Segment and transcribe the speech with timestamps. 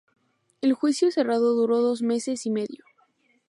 [0.61, 2.83] El juicio cerrado duró dos meses y medio.